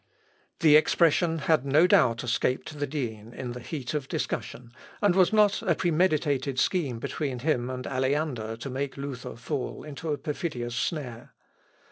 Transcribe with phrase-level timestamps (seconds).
[0.61, 5.31] The expression had no doubt escaped the dean in the heat of discussion, and was
[5.31, 10.73] not a premeditated scheme between him and Aleander to make Luther fall into a perfidious
[10.75, 11.35] snare.